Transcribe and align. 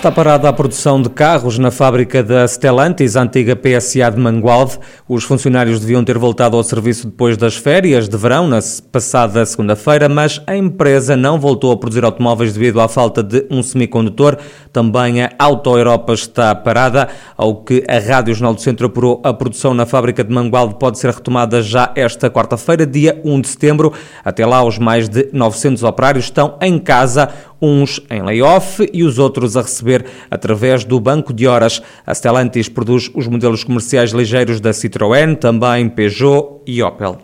Está 0.00 0.10
parada 0.10 0.48
a 0.48 0.52
produção 0.54 1.02
de 1.02 1.10
carros 1.10 1.58
na 1.58 1.70
fábrica 1.70 2.22
da 2.22 2.48
Stellantis, 2.48 3.16
antiga 3.16 3.54
PSA 3.54 4.10
de 4.10 4.18
Mangualde. 4.18 4.78
Os 5.06 5.24
funcionários 5.24 5.78
deviam 5.78 6.02
ter 6.02 6.16
voltado 6.16 6.56
ao 6.56 6.62
serviço 6.62 7.06
depois 7.06 7.36
das 7.36 7.54
férias 7.54 8.08
de 8.08 8.16
verão, 8.16 8.48
na 8.48 8.60
passada 8.90 9.44
segunda-feira, 9.44 10.08
mas 10.08 10.40
a 10.46 10.56
empresa 10.56 11.14
não 11.18 11.38
voltou 11.38 11.70
a 11.70 11.76
produzir 11.76 12.02
automóveis 12.02 12.54
devido 12.54 12.80
à 12.80 12.88
falta 12.88 13.22
de 13.22 13.44
um 13.50 13.62
semicondutor. 13.62 14.38
Também 14.72 15.22
a 15.22 15.32
Auto 15.38 15.76
Europa 15.76 16.14
está 16.14 16.54
parada, 16.54 17.06
ao 17.36 17.56
que 17.56 17.84
a 17.86 17.98
Rádio 17.98 18.32
Jornal 18.32 18.54
do 18.54 18.62
Centro 18.62 18.86
apurou 18.86 19.20
a 19.22 19.34
produção 19.34 19.74
na 19.74 19.84
fábrica 19.84 20.24
de 20.24 20.32
Mangualde 20.32 20.76
pode 20.80 20.98
ser 20.98 21.10
retomada 21.10 21.60
já 21.60 21.92
esta 21.94 22.30
quarta-feira, 22.30 22.86
dia 22.86 23.20
1 23.22 23.40
de 23.42 23.48
setembro. 23.48 23.92
Até 24.24 24.46
lá, 24.46 24.64
os 24.64 24.78
mais 24.78 25.10
de 25.10 25.28
900 25.30 25.82
operários 25.82 26.24
estão 26.24 26.56
em 26.62 26.78
casa 26.78 27.28
uns 27.60 28.00
em 28.10 28.22
layoff 28.22 28.88
e 28.92 29.04
os 29.04 29.18
outros 29.18 29.56
a 29.56 29.62
receber 29.62 30.06
através 30.30 30.84
do 30.84 30.98
banco 30.98 31.32
de 31.32 31.46
horas. 31.46 31.82
A 32.06 32.14
Stellantis 32.14 32.68
produz 32.68 33.10
os 33.14 33.26
modelos 33.26 33.64
comerciais 33.64 34.12
ligeiros 34.12 34.60
da 34.60 34.70
Citroën, 34.70 35.36
também 35.36 35.88
Peugeot 35.88 36.62
e 36.66 36.82
Opel. 36.82 37.18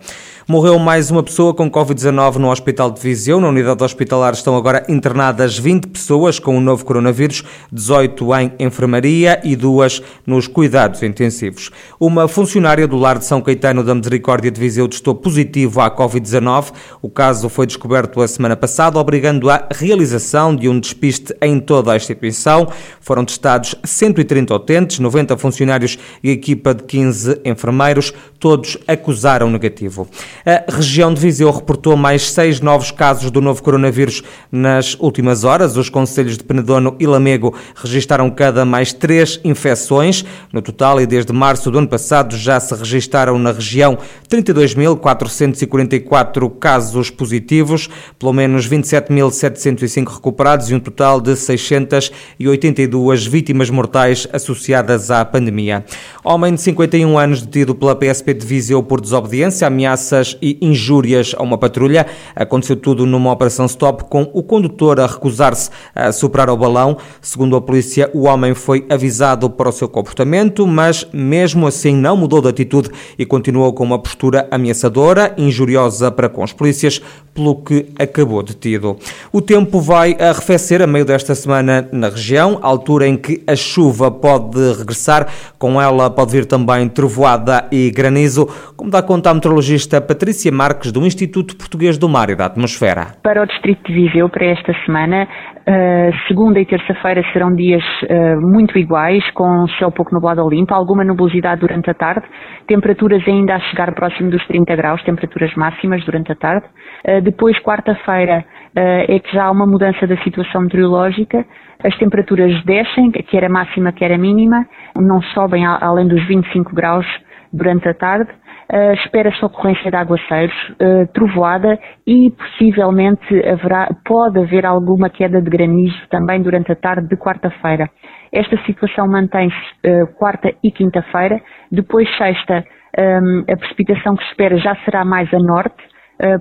Morreu 0.49 0.79
mais 0.79 1.11
uma 1.11 1.21
pessoa 1.21 1.53
com 1.53 1.69
Covid-19 1.69 2.35
no 2.35 2.49
Hospital 2.49 2.89
de 2.91 3.01
Viseu. 3.01 3.37
Na 3.41 3.49
unidade 3.49 3.83
hospitalar 3.83 4.33
estão 4.33 4.55
agora 4.55 4.85
internadas 4.87 5.57
20 5.57 5.87
pessoas 5.87 6.39
com 6.39 6.57
o 6.57 6.61
novo 6.61 6.85
coronavírus, 6.85 7.43
18 7.69 8.33
em 8.35 8.53
enfermaria 8.57 9.41
e 9.43 9.57
duas 9.57 10.01
nos 10.25 10.47
cuidados 10.47 11.03
intensivos. 11.03 11.69
Uma 11.99 12.29
funcionária 12.29 12.87
do 12.87 12.95
lar 12.95 13.19
de 13.19 13.25
São 13.25 13.41
Caetano 13.41 13.83
da 13.83 13.93
Misericórdia 13.93 14.49
de 14.49 14.57
Viseu 14.57 14.87
testou 14.87 15.13
positivo 15.15 15.81
à 15.81 15.91
Covid-19. 15.91 16.71
O 17.01 17.09
caso 17.09 17.49
foi 17.49 17.67
descoberto 17.67 18.21
a 18.21 18.27
semana 18.29 18.55
passada, 18.55 18.97
obrigando 18.97 19.49
à 19.49 19.67
realização 19.69 20.55
de 20.55 20.69
um 20.69 20.79
despiste 20.79 21.35
em 21.41 21.59
toda 21.59 21.91
a 21.91 21.97
instituição. 21.97 22.71
Foram 23.01 23.25
testados 23.25 23.75
130 23.83 24.55
utentes, 24.55 24.99
90 24.99 25.35
funcionários 25.35 25.99
e 26.23 26.31
equipa 26.31 26.73
de 26.73 26.83
15 26.83 27.41
enfermeiros. 27.43 28.13
Todos 28.39 28.77
acusaram 28.87 29.49
negativo. 29.49 30.07
A 30.45 30.71
região 30.71 31.11
de 31.13 31.19
Viseu 31.19 31.51
reportou 31.51 31.97
mais 31.97 32.31
seis 32.31 32.61
novos 32.61 32.91
casos 32.91 33.31
do 33.31 33.41
novo 33.41 33.63
coronavírus 33.63 34.21
nas 34.51 34.95
últimas 34.99 35.43
horas. 35.43 35.75
Os 35.77 35.89
conselhos 35.89 36.37
de 36.37 36.43
Penedono 36.43 36.95
e 36.99 37.07
Lamego 37.07 37.55
registaram 37.75 38.29
cada 38.29 38.65
mais 38.65 38.93
três 38.93 39.39
infecções. 39.43 40.23
No 40.51 40.61
total, 40.61 41.01
e 41.01 41.05
desde 41.05 41.33
março 41.33 41.71
do 41.71 41.77
ano 41.77 41.87
passado, 41.87 42.35
já 42.37 42.59
se 42.59 42.75
registaram 42.75 43.39
na 43.39 43.51
região 43.51 43.97
32.444 44.29 46.51
casos 46.59 47.09
positivos, 47.09 47.89
pelo 48.17 48.33
menos 48.33 48.67
27.705 48.67 50.15
recuperados 50.15 50.69
e 50.69 50.75
um 50.75 50.79
total 50.79 51.21
de 51.21 51.35
682 51.35 53.25
vítimas 53.25 53.69
mortais 53.69 54.27
associadas 54.31 55.11
à 55.11 55.25
pandemia. 55.25 55.83
Homem 56.23 56.55
de 56.55 56.61
51 56.61 57.17
anos 57.17 57.41
detido 57.41 57.75
pela 57.75 57.93
PSP 57.95 58.33
de 58.33 58.45
Viseu 58.45 58.81
por 58.83 59.01
desobediência, 59.01 59.67
ameaças 59.67 60.26
e 60.41 60.57
injúrias 60.61 61.35
a 61.37 61.43
uma 61.43 61.57
patrulha. 61.57 62.07
Aconteceu 62.35 62.75
tudo 62.75 63.05
numa 63.05 63.31
operação 63.31 63.65
stop 63.67 64.05
com 64.05 64.29
o 64.33 64.43
condutor 64.43 64.99
a 64.99 65.05
recusar-se 65.05 65.69
a 65.93 66.11
superar 66.11 66.49
o 66.49 66.57
balão. 66.57 66.97
Segundo 67.21 67.55
a 67.55 67.61
polícia, 67.61 68.09
o 68.13 68.23
homem 68.23 68.53
foi 68.53 68.85
avisado 68.89 69.49
para 69.49 69.69
o 69.69 69.71
seu 69.71 69.87
comportamento, 69.87 70.65
mas 70.67 71.07
mesmo 71.13 71.67
assim 71.67 71.95
não 71.95 72.17
mudou 72.17 72.41
de 72.41 72.49
atitude 72.49 72.89
e 73.17 73.25
continuou 73.25 73.71
com 73.73 73.83
uma 73.83 73.99
postura 73.99 74.47
ameaçadora, 74.51 75.33
injuriosa 75.37 76.11
para 76.11 76.27
com 76.27 76.43
os 76.43 76.51
polícias, 76.51 77.01
pelo 77.33 77.55
que 77.55 77.85
acabou 77.99 78.41
detido. 78.41 78.97
O 79.31 79.41
tempo 79.41 79.79
vai 79.79 80.17
arrefecer 80.19 80.81
a 80.81 80.87
meio 80.87 81.05
desta 81.05 81.35
semana 81.35 81.87
na 81.91 82.09
região, 82.09 82.59
altura 82.61 83.07
em 83.07 83.15
que 83.15 83.43
a 83.45 83.55
chuva 83.55 84.09
pode 84.09 84.59
regressar, 84.73 85.27
com 85.59 85.79
ela 85.81 86.09
pode 86.09 86.31
vir 86.31 86.45
também 86.45 86.89
trovoada 86.89 87.67
e 87.71 87.91
granizo, 87.91 88.47
como 88.75 88.89
dá 88.89 89.01
conta 89.01 89.29
a 89.29 89.33
meteorologista 89.33 90.01
Patrícia 90.01 90.16
Patrícia 90.17 90.51
Marques, 90.51 90.91
do 90.91 91.05
Instituto 91.05 91.55
Português 91.55 91.95
do 91.95 92.09
Mar 92.09 92.31
e 92.31 92.35
da 92.35 92.47
Atmosfera. 92.47 93.13
Para 93.21 93.43
o 93.43 93.45
Distrito 93.45 93.85
de 93.85 93.93
Viseu, 93.93 94.27
para 94.27 94.47
esta 94.47 94.73
semana, 94.83 95.25
uh, 95.27 96.27
segunda 96.27 96.59
e 96.59 96.65
terça-feira 96.65 97.21
serão 97.31 97.53
dias 97.53 97.83
uh, 98.01 98.41
muito 98.41 98.75
iguais, 98.79 99.23
com 99.35 99.67
céu 99.77 99.91
pouco 99.91 100.15
nublado 100.15 100.41
ou 100.41 100.49
limpo, 100.49 100.73
alguma 100.73 101.03
nubosidade 101.03 101.61
durante 101.61 101.91
a 101.91 101.93
tarde, 101.93 102.25
temperaturas 102.65 103.21
ainda 103.27 103.53
a 103.53 103.59
chegar 103.59 103.93
próximo 103.93 104.31
dos 104.31 104.43
30 104.47 104.75
graus, 104.75 105.03
temperaturas 105.03 105.53
máximas 105.53 106.03
durante 106.03 106.31
a 106.31 106.35
tarde. 106.35 106.65
Uh, 107.07 107.21
depois, 107.21 107.55
quarta-feira, 107.59 108.43
é 108.75 109.19
que 109.19 109.33
já 109.33 109.45
há 109.45 109.51
uma 109.51 109.65
mudança 109.65 110.05
da 110.05 110.17
situação 110.23 110.61
meteorológica, 110.61 111.45
as 111.83 111.95
temperaturas 111.97 112.63
descem, 112.63 113.11
quer 113.11 113.45
a 113.45 113.49
máxima, 113.49 113.91
quer 113.91 114.11
a 114.11 114.17
mínima, 114.17 114.67
não 114.95 115.21
sobem 115.33 115.65
além 115.65 116.07
dos 116.07 116.27
25 116.27 116.75
graus 116.75 117.05
durante 117.51 117.87
a 117.87 117.93
tarde. 117.93 118.29
Uh, 118.71 118.93
Espera-se 118.95 119.43
ocorrência 119.45 119.89
de 119.89 119.95
aguaceiros, 119.95 120.55
uh, 120.71 121.07
trovoada 121.13 121.79
e 122.05 122.31
possivelmente 122.31 123.25
haverá, 123.47 123.89
pode 124.05 124.39
haver 124.39 124.65
alguma 124.65 125.09
queda 125.09 125.41
de 125.41 125.49
granizo 125.49 125.97
também 126.09 126.41
durante 126.41 126.71
a 126.71 126.75
tarde 126.75 127.07
de 127.07 127.15
quarta-feira. 127.15 127.89
Esta 128.31 128.57
situação 128.65 129.07
mantém-se 129.07 129.55
uh, 129.55 130.07
quarta 130.17 130.53
e 130.61 130.69
quinta-feira. 130.69 131.41
Depois, 131.71 132.09
sexta, 132.17 132.65
um, 132.97 133.45
a 133.49 133.55
precipitação 133.55 134.17
que 134.17 134.23
se 134.23 134.31
espera 134.31 134.57
já 134.57 134.75
será 134.83 135.05
mais 135.05 135.33
a 135.33 135.39
norte, 135.39 135.81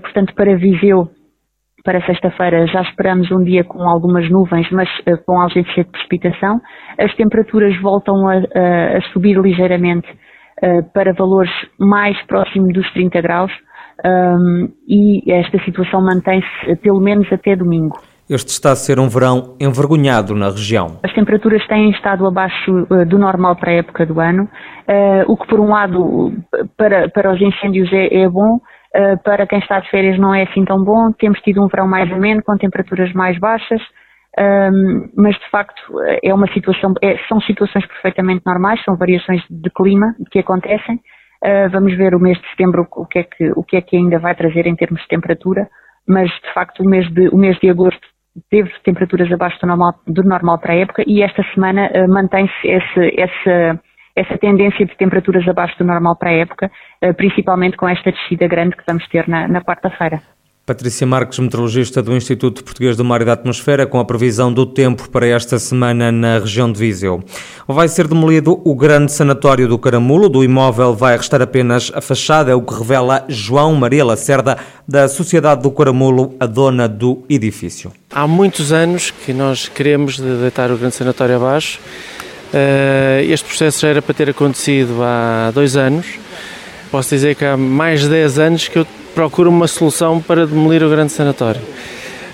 portanto, 0.02 0.34
para 0.34 0.56
Viseu 0.56 1.10
para 1.86 2.04
sexta-feira 2.04 2.66
já 2.66 2.82
esperamos 2.82 3.30
um 3.30 3.44
dia 3.44 3.62
com 3.62 3.88
algumas 3.88 4.28
nuvens, 4.28 4.68
mas 4.72 4.88
uh, 5.06 5.16
com 5.24 5.40
ausência 5.40 5.84
de 5.84 5.90
precipitação. 5.90 6.60
As 6.98 7.14
temperaturas 7.14 7.80
voltam 7.80 8.26
a, 8.26 8.34
a, 8.34 8.98
a 8.98 9.02
subir 9.12 9.38
ligeiramente 9.38 10.08
para 10.94 11.12
valores 11.12 11.50
mais 11.78 12.20
próximos 12.26 12.72
dos 12.72 12.90
30 12.92 13.20
graus 13.20 13.52
um, 14.04 14.68
e 14.86 15.32
esta 15.32 15.58
situação 15.64 16.02
mantém-se 16.02 16.76
pelo 16.76 17.00
menos 17.00 17.30
até 17.32 17.56
domingo. 17.56 18.00
Este 18.28 18.48
está 18.48 18.72
a 18.72 18.76
ser 18.76 18.98
um 18.98 19.08
verão 19.08 19.54
envergonhado 19.60 20.34
na 20.34 20.46
região. 20.46 20.98
As 21.02 21.12
temperaturas 21.12 21.64
têm 21.68 21.90
estado 21.90 22.26
abaixo 22.26 22.86
uh, 22.90 23.06
do 23.06 23.18
normal 23.18 23.54
para 23.54 23.70
a 23.70 23.74
época 23.74 24.04
do 24.04 24.20
ano, 24.20 24.48
o 25.28 25.36
que 25.36 25.46
por 25.46 25.60
um 25.60 25.68
lado 25.70 26.32
para, 26.76 27.08
para 27.08 27.32
os 27.32 27.40
incêndios 27.40 27.92
é, 27.92 28.22
é 28.22 28.28
bom, 28.28 28.60
para 29.24 29.46
quem 29.46 29.58
está 29.58 29.80
de 29.80 29.90
férias 29.90 30.18
não 30.18 30.34
é 30.34 30.44
assim 30.44 30.64
tão 30.64 30.82
bom. 30.82 31.12
Temos 31.18 31.40
tido 31.40 31.62
um 31.62 31.68
verão 31.68 31.88
mais 31.88 32.10
ameno, 32.12 32.42
com 32.42 32.56
temperaturas 32.56 33.12
mais 33.12 33.38
baixas, 33.38 33.80
um, 34.38 35.08
mas 35.16 35.34
de 35.36 35.50
facto 35.50 35.82
é 36.22 36.32
uma 36.32 36.46
situação, 36.52 36.92
é, 37.02 37.16
são 37.28 37.40
situações 37.40 37.86
perfeitamente 37.86 38.42
normais, 38.44 38.82
são 38.84 38.96
variações 38.96 39.42
de 39.48 39.70
clima 39.70 40.14
que 40.30 40.38
acontecem. 40.38 41.00
Uh, 41.44 41.68
vamos 41.70 41.96
ver 41.96 42.14
o 42.14 42.20
mês 42.20 42.38
de 42.40 42.48
setembro 42.50 42.86
o 42.90 43.06
que, 43.06 43.18
é 43.18 43.22
que, 43.22 43.50
o 43.54 43.62
que 43.62 43.76
é 43.76 43.80
que 43.80 43.96
ainda 43.96 44.18
vai 44.18 44.34
trazer 44.34 44.66
em 44.66 44.74
termos 44.74 45.00
de 45.02 45.08
temperatura, 45.08 45.68
mas 46.08 46.30
de 46.30 46.52
facto 46.54 46.80
o 46.80 46.88
mês 46.88 47.10
de, 47.12 47.28
o 47.28 47.36
mês 47.36 47.58
de 47.58 47.70
agosto 47.70 48.00
teve 48.50 48.70
temperaturas 48.84 49.30
abaixo 49.30 49.58
do 49.60 49.66
normal, 49.66 49.94
do 50.06 50.22
normal 50.22 50.58
para 50.58 50.72
a 50.72 50.76
época 50.76 51.02
e 51.06 51.22
esta 51.22 51.42
semana 51.54 51.90
uh, 51.94 52.08
mantém-se 52.08 52.68
essa, 52.68 53.80
essa 54.16 54.38
tendência 54.38 54.84
de 54.84 54.96
temperaturas 54.96 55.46
abaixo 55.46 55.78
do 55.78 55.84
normal 55.84 56.16
para 56.16 56.30
a 56.30 56.34
época, 56.34 56.70
uh, 57.04 57.14
principalmente 57.14 57.76
com 57.76 57.88
esta 57.88 58.10
descida 58.10 58.46
grande 58.48 58.76
que 58.76 58.84
vamos 58.86 59.06
ter 59.08 59.28
na, 59.28 59.46
na 59.46 59.60
quarta-feira. 59.60 60.20
Patrícia 60.66 61.06
Marques, 61.06 61.38
meteorologista 61.38 62.02
do 62.02 62.12
Instituto 62.16 62.64
Português 62.64 62.96
do 62.96 63.04
Mar 63.04 63.22
e 63.22 63.24
da 63.24 63.34
Atmosfera, 63.34 63.86
com 63.86 64.00
a 64.00 64.04
previsão 64.04 64.52
do 64.52 64.66
tempo 64.66 65.08
para 65.10 65.24
esta 65.24 65.60
semana 65.60 66.10
na 66.10 66.40
região 66.40 66.72
de 66.72 66.76
Viseu. 66.76 67.22
Vai 67.68 67.86
ser 67.86 68.08
demolido 68.08 68.60
o 68.64 68.74
grande 68.74 69.12
sanatório 69.12 69.68
do 69.68 69.78
Caramulo. 69.78 70.28
Do 70.28 70.42
imóvel 70.42 70.92
vai 70.92 71.16
restar 71.16 71.40
apenas 71.40 71.92
a 71.94 72.00
fachada, 72.00 72.50
é 72.50 72.54
o 72.56 72.62
que 72.62 72.74
revela 72.74 73.24
João 73.28 73.76
Maria 73.76 74.04
Lacerda, 74.04 74.58
da 74.88 75.06
Sociedade 75.06 75.62
do 75.62 75.70
Caramulo, 75.70 76.34
a 76.40 76.46
dona 76.46 76.88
do 76.88 77.22
edifício. 77.30 77.92
Há 78.10 78.26
muitos 78.26 78.72
anos 78.72 79.12
que 79.24 79.32
nós 79.32 79.68
queremos 79.68 80.18
deitar 80.18 80.72
o 80.72 80.76
grande 80.76 80.96
sanatório 80.96 81.36
abaixo. 81.36 81.78
Eh, 82.52 83.24
este 83.28 83.46
processo 83.46 83.82
já 83.82 83.88
era 83.88 84.02
para 84.02 84.14
ter 84.14 84.30
acontecido 84.30 85.00
há 85.00 85.52
dois 85.54 85.76
anos. 85.76 86.06
Posso 86.90 87.10
dizer 87.10 87.36
que 87.36 87.44
há 87.44 87.56
mais 87.56 88.00
de 88.00 88.08
10 88.08 88.38
anos 88.40 88.68
que 88.68 88.78
eu 88.78 88.86
procura 89.16 89.48
uma 89.48 89.66
solução 89.66 90.20
para 90.20 90.46
demolir 90.46 90.84
o 90.84 90.90
grande 90.90 91.10
sanatório. 91.10 91.62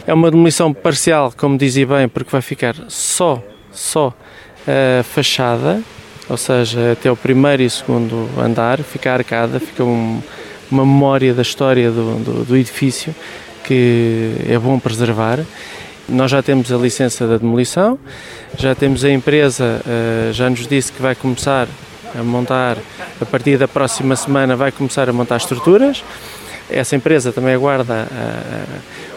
É 0.05 0.13
uma 0.13 0.29
demolição 0.33 0.75
parcial, 0.75 1.33
como 1.37 1.57
dizia 1.57 1.87
bem, 1.87 2.09
porque 2.09 2.29
vai 2.29 2.43
ficar 2.43 2.75
só, 2.89 3.41
só 3.71 4.13
a 4.67 5.05
fachada, 5.05 5.81
ou 6.29 6.37
seja, 6.37 6.91
até 6.91 7.09
o 7.09 7.15
primeiro 7.15 7.63
e 7.63 7.71
segundo 7.71 8.29
andar, 8.37 8.81
fica 8.81 9.13
arcada, 9.13 9.61
fica 9.61 9.85
um, 9.85 10.21
uma 10.69 10.85
memória 10.85 11.33
da 11.33 11.43
história 11.43 11.89
do, 11.89 12.17
do, 12.19 12.45
do 12.47 12.57
edifício 12.57 13.15
que 13.63 14.33
é 14.49 14.59
bom 14.59 14.77
preservar. 14.81 15.39
Nós 16.09 16.33
já 16.33 16.43
temos 16.43 16.73
a 16.73 16.77
licença 16.77 17.29
da 17.29 17.37
demolição, 17.37 17.97
já 18.59 18.75
temos 18.75 19.05
a 19.05 19.11
empresa, 19.11 19.81
eh, 19.87 20.31
já 20.33 20.51
nos 20.51 20.67
disse 20.67 20.91
que 20.91 21.01
vai 21.01 21.15
começar 21.15 21.69
a 22.13 22.25
montar, 22.25 22.77
a 23.21 23.25
partir 23.25 23.57
da 23.57 23.69
próxima 23.69 24.17
semana 24.17 24.57
vai 24.57 24.73
começar 24.73 25.09
a 25.09 25.13
montar 25.13 25.37
estruturas 25.37 26.03
essa 26.73 26.97
empresa 26.97 27.33
também 27.33 27.55
aguarda 27.55 28.09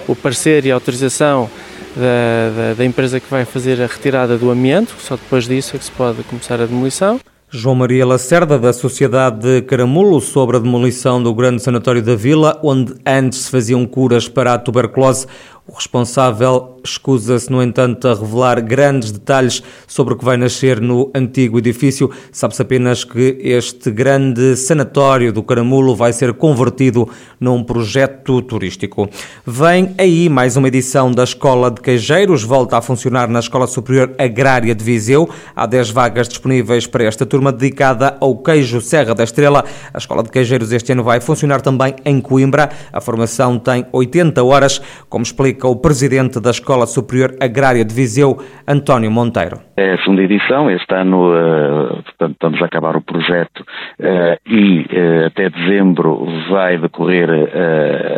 o 0.08 0.16
parecer 0.16 0.66
e 0.66 0.72
a 0.72 0.76
autorização 0.76 1.50
da, 1.96 2.50
da, 2.56 2.74
da, 2.76 2.86
empresa 2.86 3.20
que 3.20 3.30
vai 3.30 3.46
fazer 3.46 3.82
a 3.82 3.88
retirada 3.88 4.38
do 4.38 4.52
amianto, 4.52 4.94
só 5.00 5.16
depois 5.16 5.48
disso 5.48 5.76
é 5.76 5.80
que 5.80 5.86
se 5.86 5.92
pode 5.92 6.22
começar 6.24 6.62
a 6.62 6.66
demolição. 6.66 7.20
João 7.50 7.76
Maria 7.76 8.06
Lacerda, 8.06 8.60
da 8.60 8.74
Sociedade 8.74 9.40
de 9.40 9.62
Caramulo, 9.62 10.20
sobre 10.20 10.58
a 10.58 10.60
demolição 10.60 11.24
do 11.24 11.34
grande 11.34 11.62
sanatório 11.62 12.02
da 12.02 12.16
Vila, 12.16 12.60
onde 12.62 12.96
antes 13.06 13.40
se 13.40 13.52
faziam 13.52 13.86
curas 13.86 14.28
para 14.28 14.54
a 14.54 14.58
tuberculose. 14.58 15.26
O 15.68 15.74
responsável 15.74 16.76
escusa-se, 16.84 17.52
no 17.52 17.64
entanto, 17.64 18.08
a 18.08 18.14
revelar 18.14 18.62
grandes 18.62 19.12
detalhes 19.12 19.64
sobre 19.88 20.14
o 20.14 20.18
que 20.18 20.24
vai 20.24 20.38
nascer 20.38 20.80
no 20.80 21.10
antigo 21.16 21.58
edifício. 21.58 22.12
Sabe-se 22.32 22.62
apenas 22.62 23.04
que 23.04 23.36
este 23.40 23.90
grande 23.90 24.56
sanatório 24.58 25.34
do 25.34 25.42
Caramulo 25.42 25.96
vai 25.96 26.14
ser 26.14 26.36
convertido 26.36 27.10
num 27.40 27.64
projeto 27.64 28.44
turístico. 28.44 29.10
Vem 29.44 29.96
aí 29.98 30.30
mais 30.30 30.56
uma 30.56 30.68
edição 30.68 31.12
da 31.12 31.24
Escola 31.24 31.72
de 31.72 31.82
Queijeiros, 31.82 32.44
volta 32.44 32.78
a 32.78 32.82
funcionar 32.82 33.28
na 33.28 33.40
Escola 33.40 33.66
Superior 33.66 34.14
Agrária 34.20 34.76
de 34.76 34.84
Viseu. 34.84 35.28
Há 35.56 35.66
10 35.66 35.90
vagas 35.90 36.28
disponíveis 36.28 36.86
para 36.86 37.06
esta 37.06 37.26
turma 37.26 37.52
dedicada 37.52 38.16
ao 38.22 38.38
queijo 38.38 38.80
Serra 38.82 39.16
da 39.16 39.24
Estrela. 39.24 39.66
A 39.92 39.98
Escola 39.98 40.22
de 40.22 40.30
Queijeiros 40.30 40.72
este 40.72 40.92
ano 40.92 41.04
vai 41.04 41.20
funcionar 41.20 41.62
também 41.62 41.96
em 42.06 42.22
Coimbra. 42.22 42.70
A 42.94 43.02
formação 43.02 43.58
tem 43.58 43.84
80 43.92 44.44
horas, 44.44 44.80
como 45.10 45.24
explica 45.24 45.55
explica 45.56 45.68
o 45.68 45.76
presidente 45.76 46.40
da 46.40 46.50
Escola 46.50 46.86
Superior 46.86 47.36
Agrária 47.42 47.86
de 47.86 47.94
Viseu, 47.94 48.38
António 48.68 49.10
Monteiro. 49.10 49.60
É 49.78 49.94
a 49.94 49.98
segunda 49.98 50.24
edição, 50.24 50.70
este 50.70 50.94
ano 50.94 51.34
uh, 51.34 52.04
portanto, 52.04 52.34
estamos 52.34 52.62
a 52.62 52.66
acabar 52.66 52.96
o 52.96 53.02
projeto 53.02 53.60
uh, 53.60 54.38
e 54.46 54.82
uh, 54.82 55.26
até 55.28 55.50
dezembro 55.50 56.28
vai 56.50 56.78
decorrer 56.78 57.30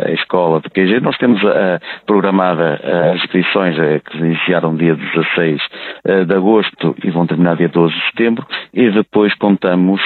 a 0.06 0.10
escola 0.12 0.60
de 0.60 0.70
QG. 0.70 1.00
Nós 1.00 1.16
temos 1.18 1.40
programada 2.06 2.80
as 3.12 3.22
inscrições 3.22 3.76
que 4.04 4.18
iniciaram 4.18 4.76
dia 4.76 4.94
16 4.94 5.60
de 6.26 6.34
agosto 6.34 6.94
e 7.02 7.10
vão 7.10 7.26
terminar 7.26 7.56
dia 7.56 7.68
12 7.68 7.94
de 7.94 8.00
setembro 8.10 8.46
e 8.72 8.90
depois 8.90 9.34
contamos 9.34 10.00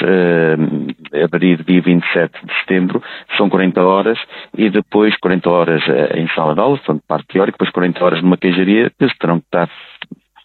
abrir 1.24 1.62
dia 1.64 1.80
27 1.80 2.46
de 2.46 2.52
setembro, 2.60 3.02
são 3.36 3.48
40 3.48 3.82
horas 3.82 4.18
e 4.56 4.70
depois 4.70 5.16
40 5.18 5.50
horas 5.50 5.82
em 6.14 6.28
sala 6.34 6.54
de 6.54 6.60
aula, 6.60 6.76
portanto 6.78 7.02
parte 7.22 7.26
teórica, 7.28 7.56
depois 7.56 7.70
40 7.70 8.04
horas 8.04 8.22
numa 8.22 8.36
queijaria, 8.36 8.90
que 8.90 9.18
terão 9.18 9.38
que 9.38 9.46
estar 9.46 9.68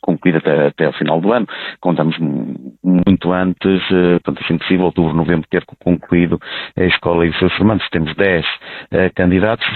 concluída 0.02 0.38
até, 0.38 0.68
até 0.68 0.86
ao 0.86 0.94
final 0.94 1.20
do 1.20 1.34
ano. 1.34 1.46
Contamos 1.82 2.16
muito 2.18 3.34
antes, 3.34 3.82
uh, 3.92 4.22
portanto, 4.24 4.42
assim 4.44 4.58
possível, 4.58 4.86
outubro, 4.86 5.14
novembro, 5.14 5.48
ter 5.50 5.66
concluído 5.84 6.40
a 6.78 6.84
escola 6.84 7.26
e 7.26 7.30
os 7.30 7.40
seus 7.40 7.54
formandos. 7.58 7.88
Temos 7.90 8.16
10 8.16 8.46
uh, 8.46 8.50
eh, 8.92 9.10
candidatos. 9.10 9.68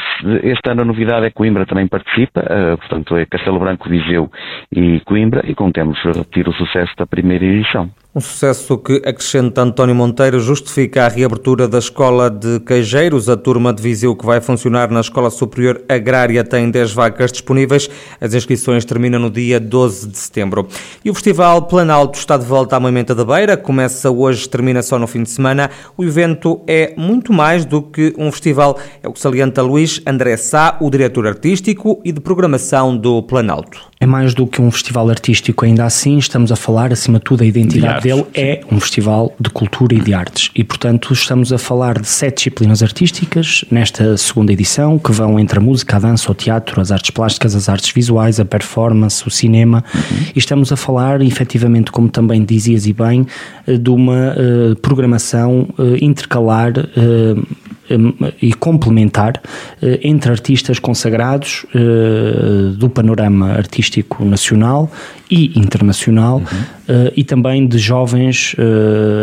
Este 0.44 0.70
ano 0.70 0.84
a 0.84 0.86
novidade 0.86 1.26
é 1.26 1.30
que 1.30 1.36
Coimbra 1.36 1.66
também 1.66 1.88
participa, 1.88 2.42
uh, 2.42 2.78
portanto, 2.78 3.18
é 3.18 3.26
Castelo 3.26 3.60
Branco, 3.60 3.90
Viseu 3.90 4.32
e 4.72 5.02
Coimbra, 5.02 5.42
e 5.46 5.54
contemos 5.54 6.00
repetir 6.04 6.48
o 6.48 6.54
sucesso 6.54 6.94
da 6.98 7.06
primeira 7.06 7.44
edição. 7.44 7.92
Um 8.14 8.20
sucesso 8.20 8.78
que, 8.78 9.02
acrescenta 9.06 9.62
António 9.62 9.96
Monteiro, 9.96 10.38
justifica 10.38 11.06
a 11.06 11.08
reabertura 11.08 11.66
da 11.66 11.80
Escola 11.80 12.30
de 12.30 12.60
Queijeiros. 12.60 13.30
A 13.30 13.38
turma 13.38 13.72
de 13.72 13.82
Viseu 13.82 14.14
que 14.18 14.26
vai 14.26 14.42
funcionar 14.42 14.92
na 14.92 15.00
Escola 15.00 15.30
Superior 15.30 15.82
Agrária 15.88 16.44
tem 16.44 16.70
10 16.70 16.92
vagas 16.92 17.32
disponíveis. 17.32 17.90
As 18.20 18.34
inscrições 18.34 18.84
terminam 18.84 19.18
no 19.18 19.30
dia 19.30 19.62
12 19.62 20.10
de 20.10 20.18
setembro. 20.18 20.68
E 21.06 21.10
o 21.10 21.14
Festival 21.14 21.62
Planalto 21.62 22.20
está 22.20 22.36
de 22.36 22.46
volta 22.46 22.76
à 22.76 22.82
Moimenta 22.82 23.16
da 23.16 23.24
Beira. 23.24 23.56
Começa 23.56 24.12
hoje, 24.12 24.50
termina 24.50 24.84
só 24.84 25.00
no 25.00 25.08
fim 25.08 25.24
de 25.24 25.30
semana. 25.30 25.72
O 25.96 26.04
evento 26.04 26.60
é 26.68 26.94
muito 26.98 27.32
mais 27.32 27.64
do 27.64 27.82
que 27.82 28.14
um 28.18 28.30
festival. 28.30 28.78
É 29.02 29.08
o 29.08 29.14
que 29.14 29.22
salienta 29.22 29.62
Luís 29.62 30.02
André 30.06 30.36
Sá, 30.36 30.76
o 30.82 30.90
diretor 30.90 31.28
artístico 31.28 32.02
e 32.04 32.12
de 32.12 32.20
programação 32.20 32.98
do 32.98 33.24
Planalto. 33.24 33.91
É 34.02 34.06
mais 34.08 34.34
do 34.34 34.48
que 34.48 34.60
um 34.60 34.72
festival 34.72 35.08
artístico, 35.12 35.64
ainda 35.64 35.86
assim 35.86 36.18
estamos 36.18 36.52
a 36.52 36.56
falar, 36.56 36.92
acima 36.92 37.20
de 37.20 37.24
tudo, 37.24 37.44
a 37.44 37.46
identidade 37.46 38.02
dele 38.02 38.26
é 38.34 38.62
um 38.72 38.80
festival 38.80 39.32
de 39.40 39.52
cultura 39.52 39.94
e 39.94 40.00
de 40.00 40.12
artes. 40.12 40.50
E, 40.56 40.64
portanto, 40.64 41.14
estamos 41.14 41.54
a 41.54 41.60
falar 41.60 42.00
de 42.02 42.08
sete 42.08 42.38
disciplinas 42.38 42.82
artísticas 42.82 43.64
nesta 43.70 44.18
segunda 44.18 44.52
edição, 44.52 44.98
que 44.98 45.12
vão 45.12 45.40
entre 45.40 45.60
a 45.60 45.62
música, 45.62 45.98
a 45.98 46.00
dança, 46.00 46.32
o 46.32 46.34
teatro, 46.34 46.82
as 46.82 46.92
artes 46.92 47.12
plásticas, 47.12 47.54
as 47.54 47.70
artes 47.70 47.92
visuais, 47.92 48.40
a 48.40 48.46
performance, 48.46 49.28
o 49.28 49.30
cinema. 49.30 49.84
Uhum. 49.94 50.26
E 50.36 50.40
estamos 50.40 50.72
a 50.72 50.76
falar, 50.76 51.22
efetivamente, 51.22 51.92
como 51.92 52.10
também 52.10 52.44
dizias 52.44 52.88
e 52.88 52.94
bem, 52.94 53.28
eh, 53.68 53.78
de 53.78 53.90
uma 53.92 54.34
uh, 54.34 54.76
programação 54.78 55.70
uh, 55.78 56.04
intercalar. 56.04 56.72
Uh, 56.72 57.46
e 58.42 58.54
complementar 58.54 59.42
entre 60.04 60.32
artistas 60.32 60.80
consagrados 60.80 61.66
do 62.78 62.90
panorama 62.90 63.52
artístico 63.52 64.24
nacional 64.26 64.92
e 65.30 65.58
internacional 65.58 66.38
uhum. 66.38 67.12
e 67.16 67.24
também 67.24 67.66
de 67.68 67.78
jovens 67.78 68.56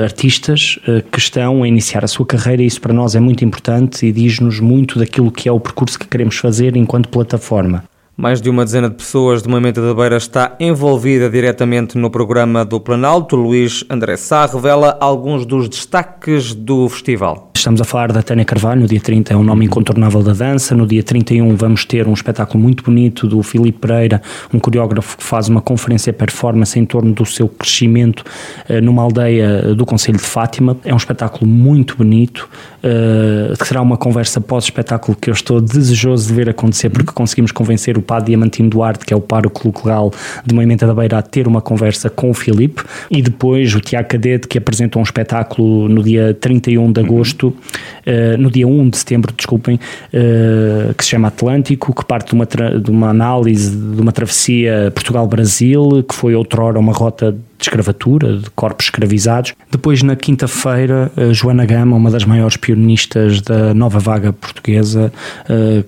artistas 0.02 0.78
que 1.10 1.18
estão 1.18 1.62
a 1.62 1.68
iniciar 1.68 2.04
a 2.04 2.08
sua 2.08 2.26
carreira. 2.26 2.62
Isso 2.62 2.80
para 2.80 2.92
nós 2.92 3.14
é 3.14 3.20
muito 3.20 3.44
importante 3.44 4.06
e 4.06 4.12
diz-nos 4.12 4.60
muito 4.60 4.98
daquilo 4.98 5.30
que 5.30 5.48
é 5.48 5.52
o 5.52 5.60
percurso 5.60 5.98
que 5.98 6.06
queremos 6.06 6.36
fazer 6.36 6.76
enquanto 6.76 7.08
plataforma. 7.08 7.84
Mais 8.20 8.42
de 8.42 8.50
uma 8.50 8.64
dezena 8.64 8.90
de 8.90 8.96
pessoas 8.96 9.44
de 9.44 9.48
Moimenta 9.48 9.80
da 9.80 9.94
Beira 9.94 10.16
está 10.16 10.56
envolvida 10.58 11.30
diretamente 11.30 11.96
no 11.96 12.10
programa 12.10 12.64
do 12.64 12.80
Planalto. 12.80 13.36
Luís 13.36 13.84
André 13.88 14.16
Sá 14.16 14.44
revela 14.44 14.98
alguns 15.00 15.46
dos 15.46 15.68
destaques 15.68 16.52
do 16.52 16.88
festival. 16.88 17.47
Estamos 17.58 17.80
a 17.80 17.84
falar 17.84 18.12
da 18.12 18.22
Tânia 18.22 18.44
Carvalho, 18.44 18.82
no 18.82 18.86
dia 18.86 19.00
30 19.00 19.34
é 19.34 19.36
um 19.36 19.42
nome 19.42 19.66
incontornável 19.66 20.22
da 20.22 20.32
dança, 20.32 20.76
no 20.76 20.86
dia 20.86 21.02
31 21.02 21.56
vamos 21.56 21.84
ter 21.84 22.06
um 22.06 22.12
espetáculo 22.12 22.62
muito 22.62 22.84
bonito 22.84 23.26
do 23.26 23.42
Filipe 23.42 23.80
Pereira, 23.80 24.22
um 24.54 24.60
coreógrafo 24.60 25.18
que 25.18 25.24
faz 25.24 25.48
uma 25.48 25.60
conferência 25.60 26.12
performance 26.12 26.78
em 26.78 26.86
torno 26.86 27.12
do 27.12 27.26
seu 27.26 27.48
crescimento 27.48 28.24
uh, 28.70 28.80
numa 28.80 29.02
aldeia 29.02 29.74
do 29.74 29.84
Conselho 29.84 30.18
de 30.18 30.22
Fátima. 30.22 30.76
É 30.84 30.94
um 30.94 30.96
espetáculo 30.96 31.50
muito 31.50 31.96
bonito, 31.96 32.48
uh, 32.78 33.58
que 33.58 33.66
será 33.66 33.82
uma 33.82 33.96
conversa 33.96 34.40
pós-espetáculo 34.40 35.18
que 35.20 35.28
eu 35.28 35.34
estou 35.34 35.60
desejoso 35.60 36.28
de 36.28 36.34
ver 36.34 36.48
acontecer, 36.48 36.90
porque 36.90 37.10
conseguimos 37.12 37.50
convencer 37.50 37.98
o 37.98 38.02
padre 38.02 38.26
Diamantino 38.26 38.70
Duarte, 38.70 39.04
que 39.04 39.12
é 39.12 39.16
o 39.16 39.20
pároco 39.20 39.66
local 39.66 40.12
de 40.46 40.54
Moimenta 40.54 40.86
da 40.86 40.94
Beira, 40.94 41.18
a 41.18 41.22
ter 41.22 41.48
uma 41.48 41.60
conversa 41.60 42.08
com 42.08 42.30
o 42.30 42.34
Filipe, 42.34 42.84
e 43.10 43.20
depois 43.20 43.74
o 43.74 43.80
Tiago 43.80 44.08
Cadete, 44.10 44.46
que 44.46 44.58
apresentou 44.58 45.00
um 45.00 45.04
espetáculo 45.04 45.88
no 45.88 46.04
dia 46.04 46.32
31 46.40 46.92
de 46.92 47.00
agosto, 47.00 47.47
uh, 47.48 48.38
no 48.38 48.50
dia 48.50 48.66
1 48.66 48.90
de 48.90 48.98
setembro, 48.98 49.32
desculpem, 49.36 49.76
uh, 49.76 50.94
que 50.94 51.04
se 51.04 51.10
chama 51.10 51.28
Atlântico, 51.28 51.94
que 51.94 52.04
parte 52.04 52.28
de 52.28 52.34
uma, 52.34 52.46
de 52.46 52.90
uma 52.90 53.08
análise 53.10 53.76
de 53.76 54.00
uma 54.00 54.12
travessia 54.12 54.92
Portugal-Brasil, 54.94 56.04
que 56.08 56.14
foi 56.14 56.34
outrora 56.34 56.78
uma 56.78 56.92
rota 56.92 57.32
de 57.32 57.64
escravatura, 57.64 58.36
de 58.36 58.50
corpos 58.50 58.86
escravizados. 58.86 59.52
Depois, 59.70 60.02
na 60.02 60.14
quinta-feira, 60.14 61.10
Joana 61.32 61.66
Gama, 61.66 61.96
uma 61.96 62.08
das 62.08 62.24
maiores 62.24 62.56
pionistas 62.56 63.40
da 63.40 63.74
nova 63.74 63.98
vaga 63.98 64.32
portuguesa, 64.32 65.12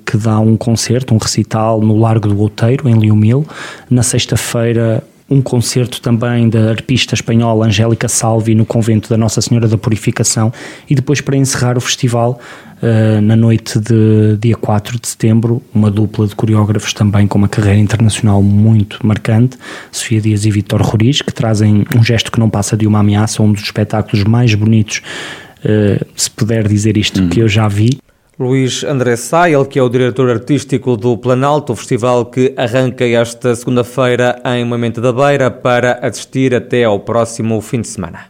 que 0.04 0.16
dá 0.16 0.40
um 0.40 0.56
concerto, 0.56 1.14
um 1.14 1.18
recital 1.18 1.80
no 1.80 1.96
Largo 1.96 2.26
do 2.26 2.40
Outeiro, 2.40 2.88
em 2.88 2.98
Liumil. 2.98 3.46
Na 3.88 4.02
sexta-feira, 4.02 5.00
um 5.30 5.40
concerto 5.40 6.00
também 6.00 6.48
da 6.48 6.70
arpista 6.70 7.14
espanhola 7.14 7.66
Angélica 7.66 8.08
Salvi 8.08 8.54
no 8.54 8.66
convento 8.66 9.08
da 9.08 9.16
Nossa 9.16 9.40
Senhora 9.40 9.68
da 9.68 9.78
Purificação 9.78 10.52
e 10.88 10.94
depois 10.94 11.20
para 11.20 11.36
encerrar 11.36 11.78
o 11.78 11.80
festival 11.80 12.40
uh, 12.82 13.20
na 13.20 13.36
noite 13.36 13.78
de 13.78 14.36
dia 14.38 14.56
4 14.56 14.98
de 14.98 15.06
setembro, 15.06 15.62
uma 15.72 15.88
dupla 15.88 16.26
de 16.26 16.34
coreógrafos 16.34 16.92
também 16.92 17.28
com 17.28 17.38
uma 17.38 17.48
carreira 17.48 17.78
internacional 17.78 18.42
muito 18.42 18.98
marcante, 19.06 19.56
Sofia 19.92 20.20
Dias 20.20 20.44
e 20.44 20.50
Vitor 20.50 20.82
Roriz, 20.82 21.22
que 21.22 21.32
trazem 21.32 21.84
um 21.96 22.02
gesto 22.02 22.32
que 22.32 22.40
não 22.40 22.50
passa 22.50 22.76
de 22.76 22.86
uma 22.86 22.98
ameaça, 22.98 23.40
um 23.40 23.52
dos 23.52 23.62
espetáculos 23.62 24.24
mais 24.24 24.52
bonitos, 24.54 25.00
uh, 25.64 26.04
se 26.16 26.28
puder 26.28 26.66
dizer 26.66 26.96
isto, 26.96 27.22
hum. 27.22 27.28
que 27.28 27.38
eu 27.38 27.48
já 27.48 27.68
vi. 27.68 28.00
Luís 28.40 28.84
André 28.84 29.16
Sá, 29.16 29.50
ele 29.50 29.66
que 29.66 29.78
é 29.78 29.82
o 29.82 29.88
diretor 29.90 30.30
artístico 30.30 30.96
do 30.96 31.14
Planalto, 31.18 31.74
o 31.74 31.76
festival 31.76 32.24
que 32.24 32.54
arranca 32.56 33.04
esta 33.04 33.54
segunda-feira 33.54 34.40
em 34.46 34.64
Moimento 34.64 34.98
da 34.98 35.12
Beira 35.12 35.50
para 35.50 35.98
assistir 36.00 36.54
até 36.54 36.84
ao 36.84 37.00
próximo 37.00 37.60
fim 37.60 37.82
de 37.82 37.88
semana. 37.88 38.29